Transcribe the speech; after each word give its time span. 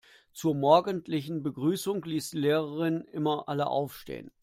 Zur 0.33 0.55
morgendlichen 0.55 1.43
Begrüßung 1.43 2.03
ließ 2.03 2.31
die 2.31 2.39
Lehrerin 2.39 3.01
immer 3.11 3.47
alle 3.47 3.67
aufstehen. 3.67 4.31